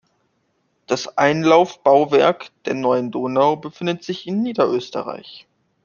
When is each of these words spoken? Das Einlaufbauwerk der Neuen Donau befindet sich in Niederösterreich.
Das 0.87 1.15
Einlaufbauwerk 1.19 2.49
der 2.65 2.73
Neuen 2.73 3.11
Donau 3.11 3.55
befindet 3.57 4.03
sich 4.03 4.25
in 4.25 4.41
Niederösterreich. 4.41 5.45